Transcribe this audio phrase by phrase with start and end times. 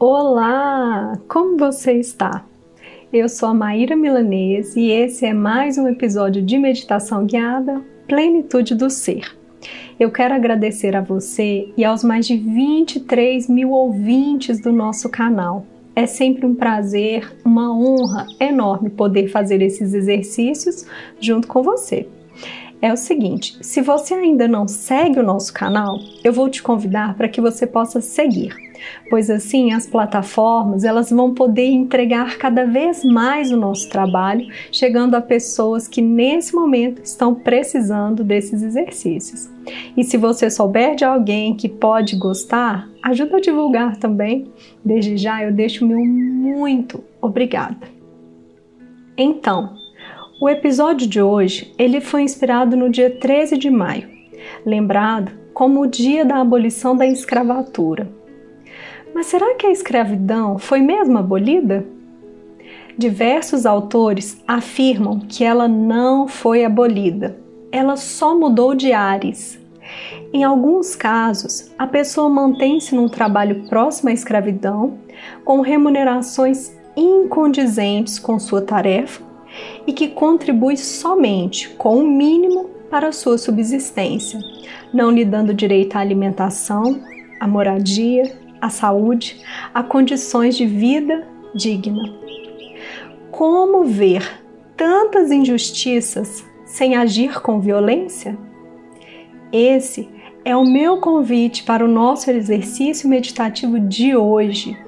[0.00, 1.18] Olá!
[1.26, 2.44] Como você está?
[3.12, 8.76] Eu sou a Maíra Milanês e esse é mais um episódio de meditação guiada Plenitude
[8.76, 9.36] do Ser.
[9.98, 15.66] Eu quero agradecer a você e aos mais de 23 mil ouvintes do nosso canal.
[15.96, 20.86] É sempre um prazer, uma honra enorme poder fazer esses exercícios
[21.18, 22.06] junto com você
[22.80, 27.16] é o seguinte: se você ainda não segue o nosso canal, eu vou te convidar
[27.16, 28.54] para que você possa seguir,
[29.08, 35.14] pois assim as plataformas elas vão poder entregar cada vez mais o nosso trabalho, chegando
[35.14, 39.48] a pessoas que nesse momento estão precisando desses exercícios.
[39.96, 44.50] E se você souber de alguém que pode gostar, ajuda a divulgar também.
[44.84, 47.88] Desde já eu deixo meu muito obrigada.
[49.16, 49.74] Então,
[50.40, 54.08] o episódio de hoje ele foi inspirado no dia 13 de maio,
[54.64, 58.08] lembrado como o dia da abolição da escravatura.
[59.18, 61.84] Mas será que a escravidão foi mesmo abolida?
[62.96, 67.36] Diversos autores afirmam que ela não foi abolida,
[67.72, 69.58] ela só mudou de ares.
[70.32, 74.98] Em alguns casos, a pessoa mantém-se num trabalho próximo à escravidão,
[75.44, 79.20] com remunerações incondizentes com sua tarefa
[79.84, 84.38] e que contribui somente com o mínimo para sua subsistência,
[84.94, 87.00] não lhe dando direito à alimentação,
[87.40, 89.40] à moradia, à saúde,
[89.72, 92.02] a condições de vida digna.
[93.30, 94.42] Como ver
[94.76, 98.36] tantas injustiças sem agir com violência?
[99.52, 100.08] Esse
[100.44, 104.78] é o meu convite para o nosso exercício meditativo de hoje,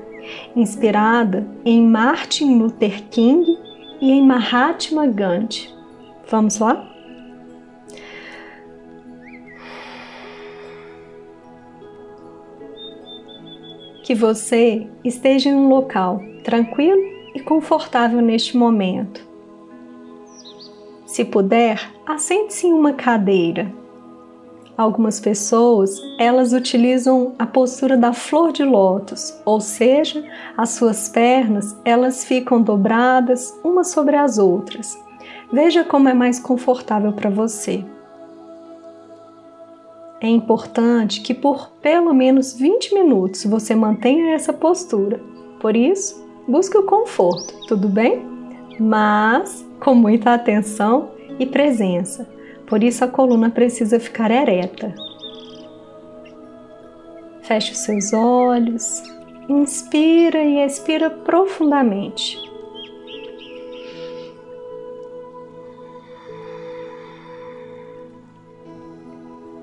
[0.54, 3.46] inspirada em Martin Luther King
[4.00, 5.68] e em Mahatma Gandhi.
[6.30, 6.89] Vamos lá?
[14.10, 17.00] Que você esteja em um local tranquilo
[17.32, 19.24] e confortável neste momento.
[21.06, 23.72] Se puder, assente-se em uma cadeira.
[24.76, 30.24] Algumas pessoas, elas utilizam a postura da flor de lótus, ou seja,
[30.56, 34.98] as suas pernas, elas ficam dobradas umas sobre as outras.
[35.52, 37.84] Veja como é mais confortável para você.
[40.20, 45.20] É importante que por pelo menos 20 minutos você mantenha essa postura.
[45.60, 48.22] Por isso, busque o conforto, tudo bem?
[48.78, 52.26] Mas com muita atenção e presença
[52.70, 54.94] por isso a coluna precisa ficar ereta.
[57.42, 59.02] Feche os seus olhos,
[59.48, 62.38] inspira e expira profundamente.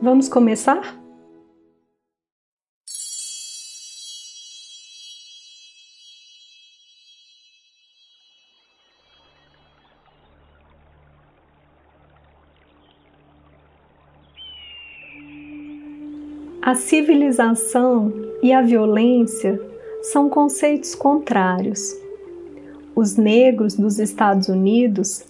[0.09, 0.97] Vamos começar?
[16.61, 19.59] A civilização e a violência
[20.03, 21.93] são conceitos contrários.
[22.95, 25.25] Os negros dos Estados Unidos,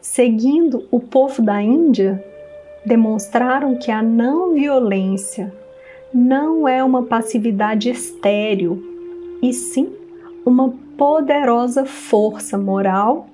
[0.00, 2.24] seguindo o povo da Índia,
[2.84, 5.52] demonstraram que a não violência
[6.12, 8.82] não é uma passividade estéril,
[9.42, 9.92] e sim
[10.44, 13.26] uma poderosa força moral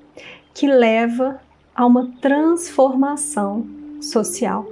[0.55, 1.41] que leva
[1.75, 3.67] a uma transformação
[4.01, 4.67] social.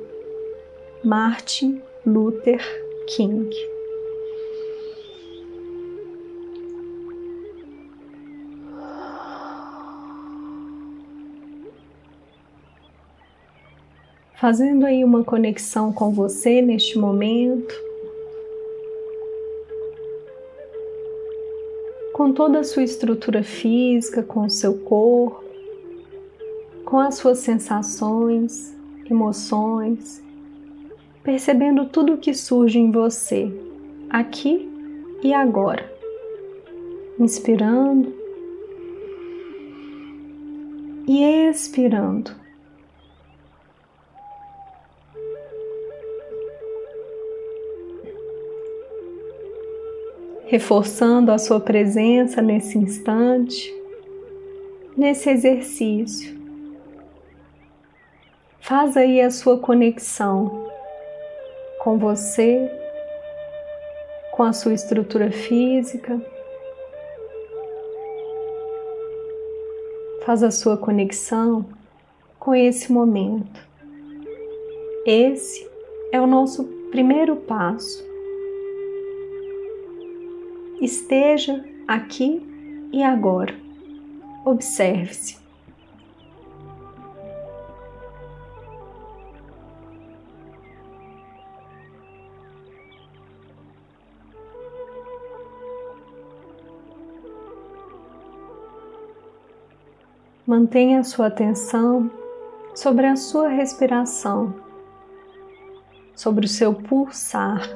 [1.05, 2.65] Martin Luther
[3.09, 3.51] King.
[14.39, 17.75] Fazendo aí uma conexão com você neste momento,
[22.13, 25.43] com toda a sua estrutura física, com o seu corpo,
[26.85, 28.77] com as suas sensações,
[29.11, 30.23] emoções,
[31.23, 33.51] percebendo tudo o que surge em você,
[34.11, 34.69] aqui
[35.23, 35.91] e agora.
[37.19, 38.13] Inspirando
[41.09, 42.46] e expirando.
[50.47, 53.75] Reforçando a sua presença nesse instante,
[54.97, 56.37] nesse exercício.
[58.61, 60.69] Faz aí a sua conexão
[61.81, 62.71] com você,
[64.33, 66.21] com a sua estrutura física.
[70.25, 71.67] Faz a sua conexão
[72.39, 73.61] com esse momento.
[75.05, 75.69] Esse
[76.13, 78.05] é o nosso primeiro passo.
[80.81, 82.43] Esteja aqui
[82.93, 83.55] e agora.
[84.45, 85.39] Observe-se.
[100.47, 102.09] Mantenha sua atenção
[102.73, 104.55] sobre a sua respiração,
[106.15, 107.69] sobre o seu pulsar.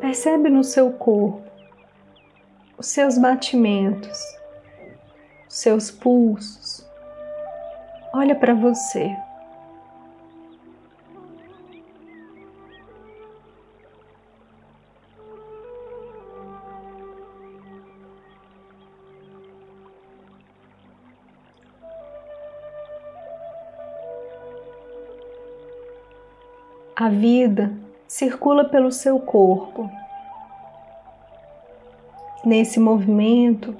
[0.00, 1.47] Percebe no seu corpo
[2.78, 4.22] os seus batimentos,
[5.48, 6.86] os seus pulsos.
[8.14, 9.14] Olha para você.
[26.94, 27.72] A vida
[28.08, 29.97] circula pelo seu corpo.
[32.48, 33.76] Nesse movimento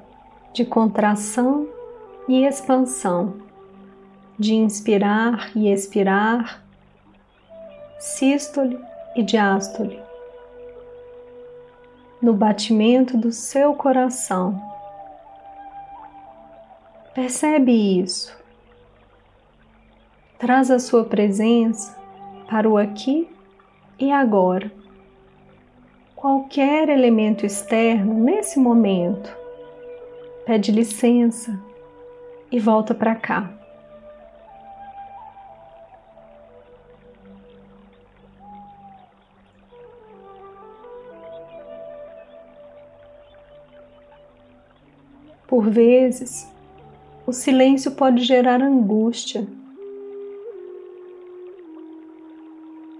[0.52, 1.66] de contração
[2.28, 3.36] e expansão,
[4.38, 6.62] de inspirar e expirar,
[7.98, 8.78] sístole
[9.16, 9.98] e diástole,
[12.20, 14.60] no batimento do seu coração.
[17.14, 17.72] Percebe
[18.02, 18.36] isso.
[20.38, 21.96] Traz a sua presença
[22.50, 23.30] para o aqui
[23.98, 24.70] e agora.
[26.20, 29.32] Qualquer elemento externo nesse momento,
[30.44, 31.56] pede licença
[32.50, 33.48] e volta para cá.
[45.46, 46.52] Por vezes,
[47.24, 49.46] o silêncio pode gerar angústia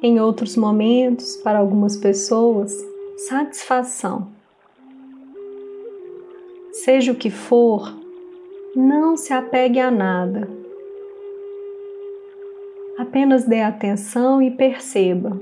[0.01, 2.73] em outros momentos, para algumas pessoas,
[3.19, 4.29] satisfação.
[6.71, 7.93] Seja o que for,
[8.77, 10.49] não se apegue a nada.
[12.97, 15.39] Apenas dê atenção e perceba.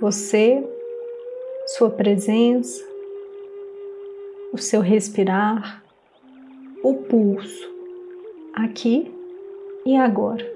[0.00, 0.66] Você,
[1.66, 2.82] sua presença,
[4.52, 5.84] o seu respirar,
[6.82, 7.68] o pulso,
[8.54, 9.12] aqui
[9.84, 10.55] e agora.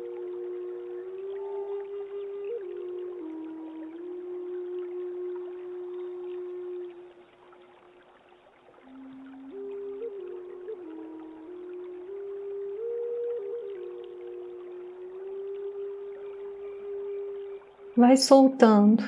[17.96, 19.02] Vai soltando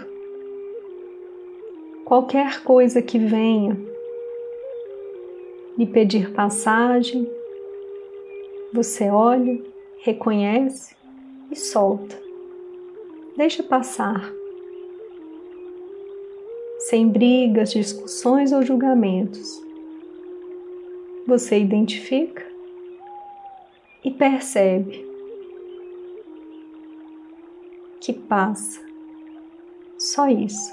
[2.05, 3.77] qualquer coisa que venha
[5.79, 7.31] lhe pedir passagem,
[8.73, 9.63] você olha,
[10.01, 10.95] reconhece
[11.51, 12.21] e solta.
[13.37, 14.31] Deixa passar.
[16.81, 19.63] Sem brigas, discussões ou julgamentos.
[21.27, 22.45] Você identifica
[24.05, 25.12] e percebe
[28.03, 28.81] que passa.
[29.97, 30.73] Só isso.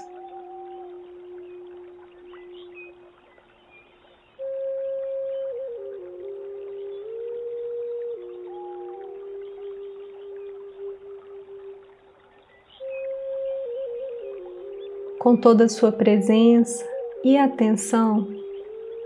[15.20, 16.84] Com toda a sua presença
[17.22, 18.26] e atenção,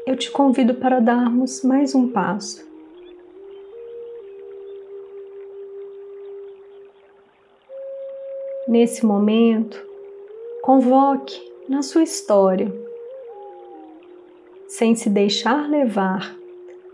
[0.07, 2.74] eu te convido para darmos mais um passo.
[8.75, 9.81] Nesse momento,
[10.61, 12.75] convoque na sua história,
[14.67, 16.37] sem se deixar levar,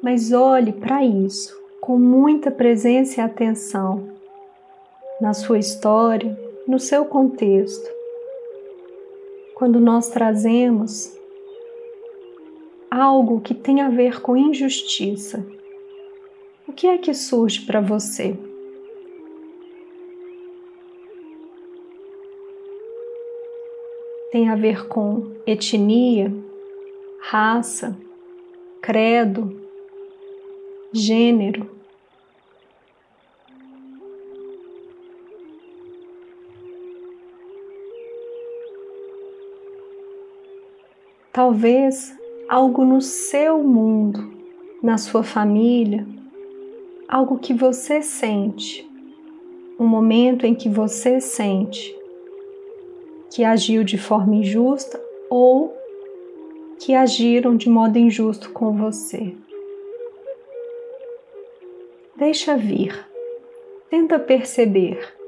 [0.02, 4.10] mas olhe para isso com muita presença e atenção,
[5.22, 7.90] na sua história, no seu contexto.
[9.54, 11.16] Quando nós trazemos
[12.90, 15.46] algo que tem a ver com injustiça,
[16.68, 18.36] o que é que surge para você?
[24.30, 26.32] Tem a ver com etnia,
[27.20, 27.98] raça,
[28.80, 29.60] credo,
[30.92, 31.68] gênero.
[41.32, 42.16] Talvez
[42.48, 44.32] algo no seu mundo,
[44.82, 46.06] na sua família,
[47.08, 48.88] algo que você sente,
[49.78, 51.99] um momento em que você sente
[53.30, 55.76] que agiu de forma injusta ou
[56.80, 59.34] que agiram de modo injusto com você.
[62.16, 63.06] Deixa vir,
[63.88, 65.19] tenta perceber.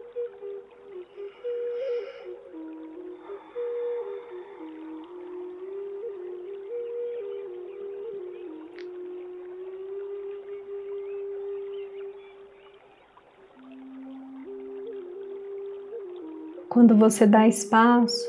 [16.82, 18.28] Quando você dá espaço,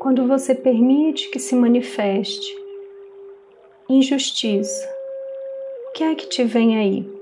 [0.00, 2.50] quando você permite que se manifeste
[3.90, 4.88] injustiça,
[5.86, 7.21] o que é que te vem aí?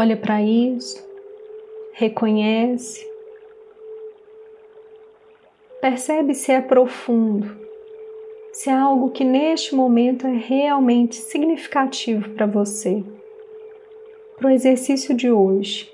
[0.00, 1.04] Olha para isso,
[1.92, 3.04] reconhece,
[5.80, 7.58] percebe se é profundo,
[8.52, 13.02] se é algo que neste momento é realmente significativo para você,
[14.36, 15.92] para o exercício de hoje.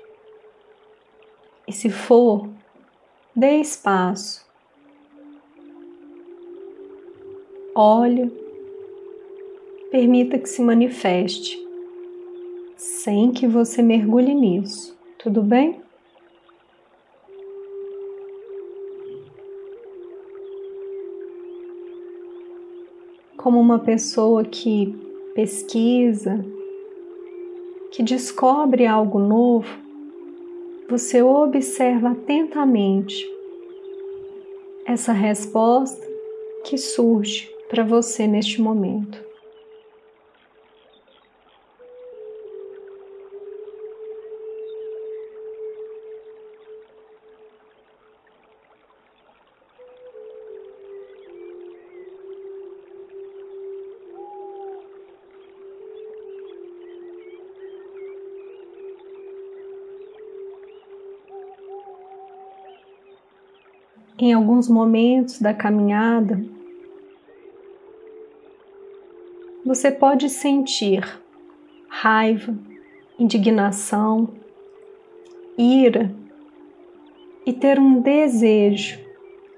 [1.67, 2.47] E se for,
[3.35, 4.47] dê espaço.
[7.73, 8.31] Olhe,
[9.89, 11.64] permita que se manifeste
[12.75, 15.81] sem que você mergulhe nisso, tudo bem?
[23.37, 24.95] Como uma pessoa que
[25.35, 26.43] pesquisa,
[27.91, 29.67] que descobre algo novo,
[30.89, 33.27] você observa atentamente
[34.85, 36.05] essa resposta
[36.63, 39.24] que surge para você neste momento.
[64.17, 66.43] Em alguns momentos da caminhada,
[69.65, 71.03] você pode sentir
[71.87, 72.55] raiva,
[73.19, 74.29] indignação,
[75.57, 76.13] ira
[77.45, 78.99] e ter um desejo,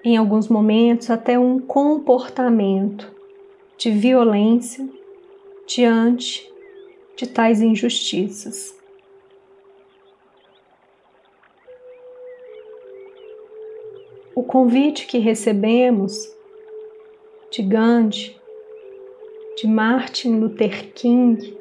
[0.04, 3.12] em alguns momentos até um comportamento
[3.78, 4.88] de violência
[5.68, 6.50] diante
[7.16, 8.77] de tais injustiças.
[14.38, 16.32] O convite que recebemos
[17.50, 18.40] de Gandhi,
[19.56, 21.58] de Martin Luther King,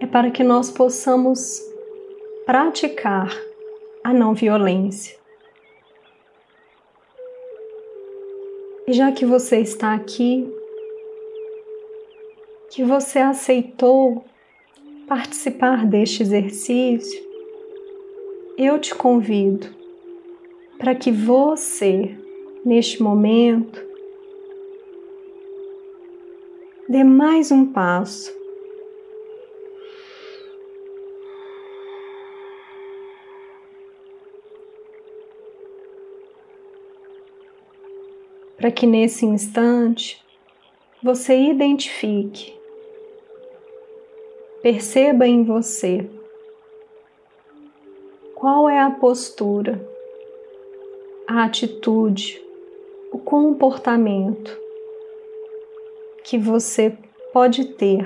[0.00, 1.62] é para que nós possamos
[2.44, 3.34] praticar
[4.04, 5.16] a não violência.
[8.86, 10.46] E já que você está aqui,
[12.68, 14.26] que você aceitou
[15.08, 17.18] participar deste exercício,
[18.58, 19.79] eu te convido
[20.80, 22.16] para que você,
[22.64, 23.86] neste momento,
[26.88, 28.34] dê mais um passo.
[38.56, 40.24] Para que nesse instante
[41.02, 42.58] você identifique,
[44.62, 46.08] perceba em você
[48.34, 49.89] qual é a postura
[51.30, 52.42] a atitude,
[53.12, 54.50] o comportamento
[56.24, 56.92] que você
[57.32, 58.04] pode ter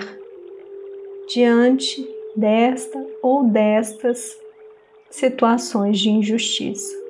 [1.26, 4.38] diante desta ou destas
[5.08, 7.03] situações de injustiça.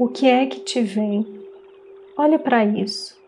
[0.00, 1.26] O que é que te vem?
[2.16, 3.20] Olha para isso.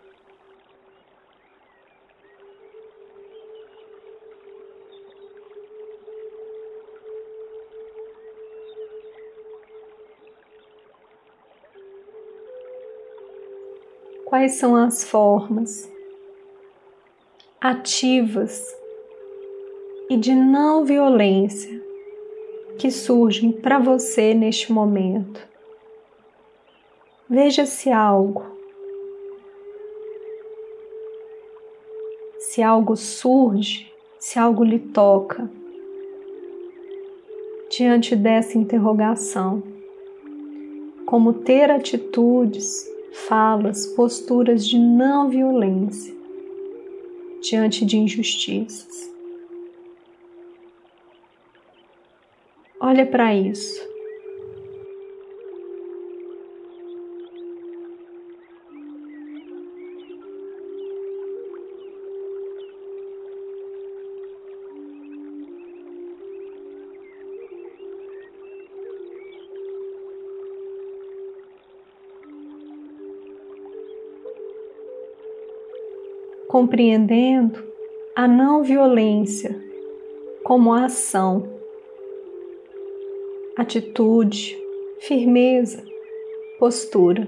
[14.25, 15.93] Quais são as formas
[17.61, 18.67] ativas
[20.09, 21.85] e de não violência
[22.79, 25.52] que surgem para você neste momento?
[27.35, 28.45] Veja se algo,
[32.39, 35.51] se algo surge, se algo lhe toca
[37.71, 39.63] diante dessa interrogação.
[41.07, 42.87] Como ter atitudes,
[43.27, 46.15] falas, posturas de não violência
[47.41, 49.11] diante de injustiças.
[52.79, 53.92] Olha para isso.
[76.53, 77.65] Compreendendo
[78.15, 79.59] a não violência
[80.45, 81.49] como ação,
[83.57, 84.55] atitude,
[85.01, 85.83] firmeza,
[86.59, 87.27] postura.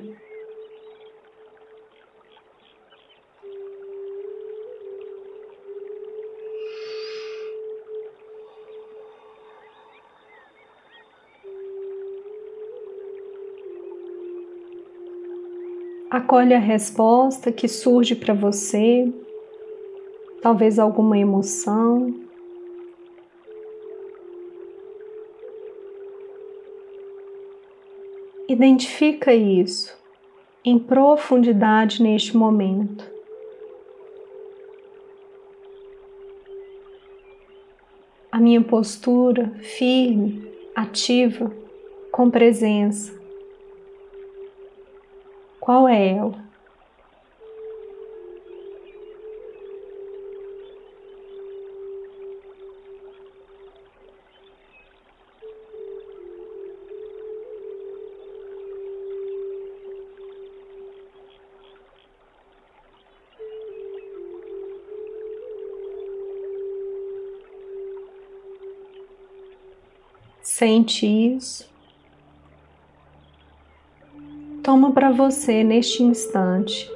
[16.14, 19.12] Acolhe a resposta que surge para você,
[20.40, 22.14] talvez alguma emoção.
[28.48, 29.92] Identifica isso
[30.64, 33.04] em profundidade neste momento.
[38.30, 41.50] A minha postura firme, ativa,
[42.12, 43.23] com presença
[45.64, 46.44] qual é ela?
[70.42, 71.73] Sente isso.
[74.74, 76.90] Toma para você neste instante.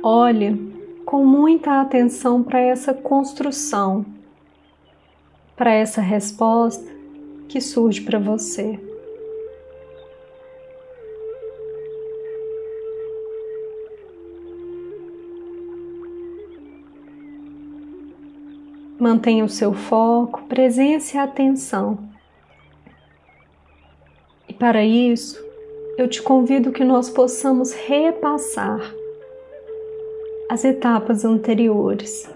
[0.00, 0.56] Olhe
[1.04, 4.06] com muita atenção para essa construção,
[5.56, 6.88] para essa resposta
[7.48, 8.87] que surge para você.
[18.98, 21.98] Mantenha o seu foco, presença e atenção.
[24.48, 25.40] E para isso,
[25.96, 28.80] eu te convido que nós possamos repassar
[30.50, 32.28] as etapas anteriores.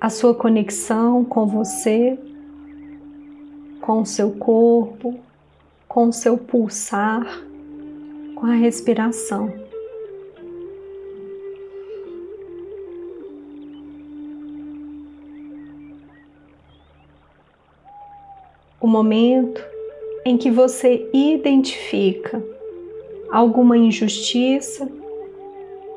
[0.00, 2.18] A sua conexão com você,
[3.80, 5.18] com o seu corpo,
[5.88, 7.24] com o seu pulsar,
[8.36, 9.63] com a respiração.
[18.84, 19.64] O momento
[20.26, 22.44] em que você identifica
[23.30, 24.86] alguma injustiça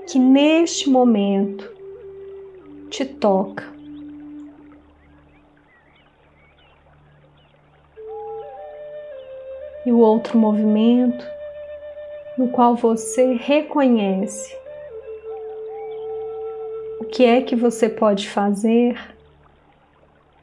[0.10, 1.70] que neste momento
[2.90, 3.66] te toca.
[9.86, 11.26] E o outro movimento
[12.38, 14.56] no qual você reconhece
[17.02, 19.17] o que é que você pode fazer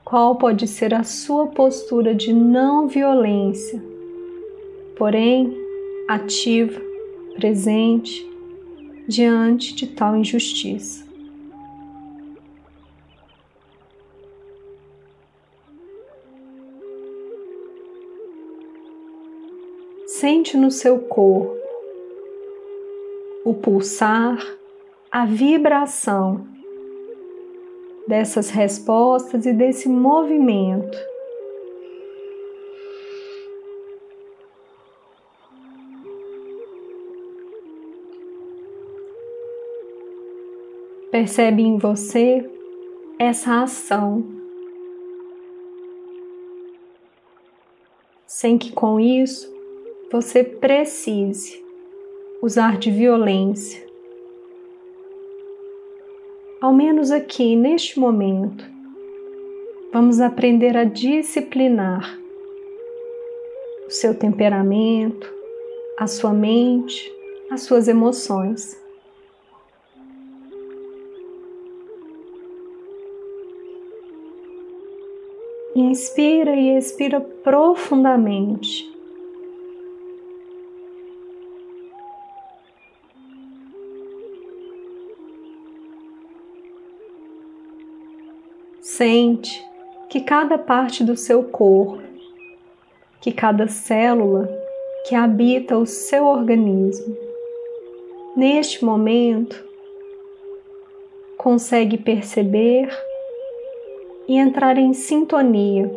[0.05, 3.83] qual pode ser a sua postura de não violência,
[4.97, 5.57] porém
[6.07, 6.81] ativa,
[7.37, 8.31] presente
[9.09, 11.05] diante de tal injustiça.
[20.07, 21.55] Sente no seu corpo
[23.45, 24.39] o pulsar,
[25.11, 26.47] a vibração
[28.07, 30.99] dessas respostas e desse movimento.
[41.11, 42.51] Percebe em você
[43.19, 44.25] essa ação,
[48.27, 49.49] sem que com isso
[50.11, 51.65] você precise
[52.43, 53.94] usar de violência
[56.65, 58.65] ao menos aqui neste momento,
[59.93, 62.19] vamos aprender a disciplinar
[63.87, 65.31] o seu temperamento,
[65.99, 67.13] a sua mente,
[67.51, 68.83] as suas emoções.
[75.77, 78.91] Inspira e expira profundamente.
[88.97, 89.61] Sente
[90.09, 92.01] que cada parte do seu corpo,
[93.21, 94.49] que cada célula
[95.09, 97.17] que habita o seu organismo,
[98.37, 99.61] neste momento,
[101.37, 102.89] consegue perceber
[104.29, 105.91] e entrar em sintonia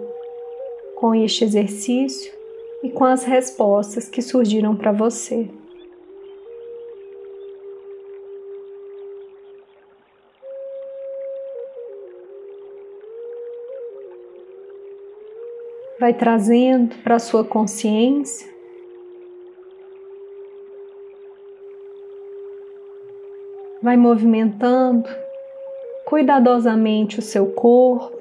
[0.95, 2.33] com este exercício
[2.81, 5.47] e com as respostas que surgiram para você.
[15.99, 18.47] Vai trazendo para a sua consciência.
[23.81, 25.07] Vai movimentando
[26.05, 28.17] cuidadosamente o seu corpo,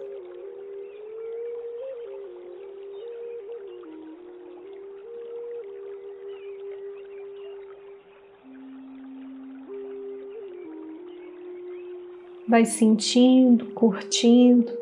[12.48, 14.72] vai sentindo, curtindo,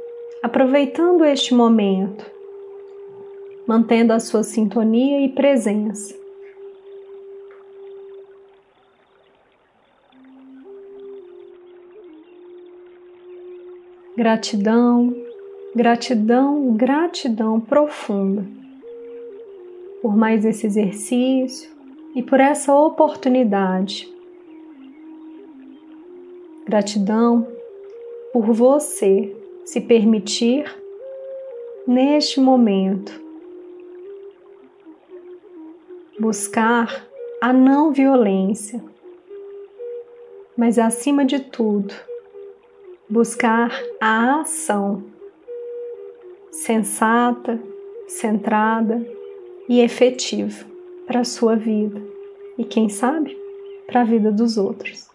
[0.43, 2.34] aproveitando este momento,
[3.67, 6.15] mantendo a sua sintonia e presença.
[14.17, 15.13] Gratidão,
[15.75, 18.47] gratidão, gratidão profunda
[20.01, 21.73] por mais esse exercício
[22.15, 24.07] e por essa oportunidade.
[26.67, 27.49] Gratidão
[28.31, 30.71] por você se permitir
[31.87, 33.19] neste momento
[36.25, 37.07] buscar
[37.39, 38.83] a não violência,
[40.57, 41.93] mas acima de tudo,
[43.11, 45.05] buscar a ação
[46.51, 47.61] sensata,
[48.09, 49.07] centrada
[49.69, 50.65] e efetiva
[51.07, 52.01] para a sua vida
[52.57, 53.37] e, quem sabe,
[53.87, 55.14] para a vida dos outros.